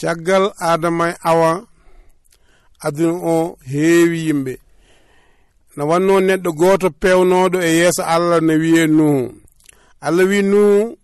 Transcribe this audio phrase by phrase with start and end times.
[0.00, 1.66] caggal adama e awa
[2.86, 4.54] aduna o heewi yimɓe.
[5.76, 9.22] No wanno neɗɗo goto pewnoɗo e yeeso allah no wiye nuhu.
[10.00, 10.96] Allah wi nuhu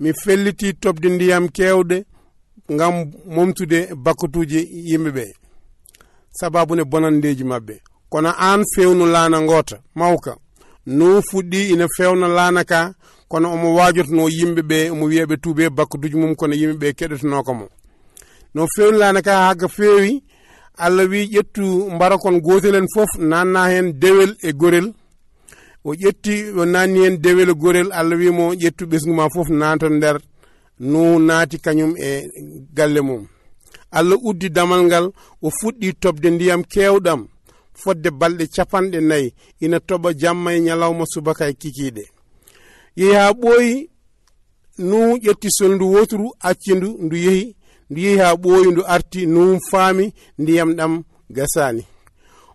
[0.00, 1.96] mi felliti tobde ndiyam kewɗe
[2.72, 2.94] ngam
[3.34, 5.24] momtude bakkatuji yimɓeɓe.
[6.38, 7.74] Sababune bonandeji mabɓe
[8.10, 10.32] kono an fewnu laana ngota mawka.
[10.86, 12.80] Nuhu fuɗɗi ina fewna laana ka.
[13.28, 17.66] Kono omo wajotono yimɓeɓe omo wiyaɓe tuube bakkatuji mum kono yimɓeɓe keɗotonoko mo.
[18.54, 20.22] no fewnilani ka haga feewi
[20.76, 24.92] allah wi ƴettu mbarakon gotel en fof nanna hen dewel e gorel.
[25.84, 30.16] O ƴetti o nanni hen dewel e gorel allah wimo ƴettu ɓesguma fof nanto nder
[30.80, 32.30] nu naati kañum e
[32.76, 33.26] galle mum.
[33.92, 35.06] Allah uddi damal ngal
[35.42, 37.20] o fuɗɗi tobde ndiyam kewɗam
[37.80, 39.34] fodde balɗe capanɗe nayyi
[39.64, 42.02] ina toɓa jamma e ñalawma subaka e kikiɗe
[42.96, 43.90] yeehi ha ɓooyi
[44.78, 47.56] nu ƴetti solndu woturu accindu ndu yehi
[47.90, 51.02] ndu yehi ha ɓooyi ndu arti num faami ndiyam ɗam
[51.36, 51.82] gasani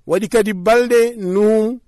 [0.09, 0.99] waɗi kadi balɗe
[1.33, 1.79] num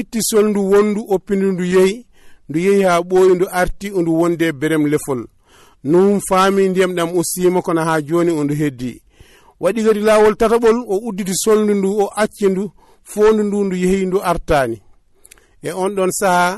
[0.00, 2.06] itti solndu wondu oppindu ndu yehi
[2.48, 5.20] ndu yehi ha ɓooyi ndu arti ondu wonde berem lefol.
[5.84, 8.92] Num faami ndiyam ɗam o siima kono ha joni ondu heddi.
[9.62, 12.64] Waɗi kadi lawol tataɓol o udditi solndu ndu o acci ndu
[13.10, 14.76] fondu ndu ndu yehi ndu artani
[15.62, 16.52] e on ɗon saaha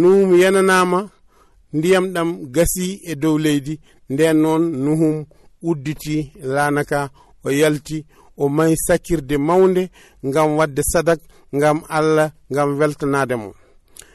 [0.00, 1.00] num yananama
[1.76, 3.74] ndiyam ɗam gasi e dow leydi
[4.12, 5.16] nden noon nuhum
[5.70, 6.16] udditi
[6.54, 7.00] lanaka
[7.44, 7.98] o yalti
[8.36, 9.82] o mayi sakirde mawde
[10.26, 11.20] ngam wadde sadak
[11.56, 13.50] ngam allah ngam weltanade mo.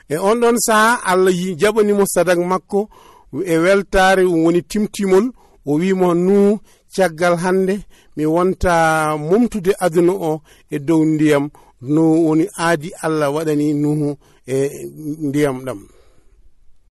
[0.09, 2.79] E on ɗon saaha allah jaɓanimo sadak makko
[3.45, 5.25] e weltare woni timtimol
[5.65, 6.37] o wimo nu
[6.95, 7.75] caggal hande
[8.15, 8.73] mi wonta
[9.27, 11.45] momtude aduna o e dow ndiyam
[11.93, 14.07] no woni aadi allah waɗani nuhu
[14.55, 14.55] e
[15.27, 15.79] ndiyam ɗam.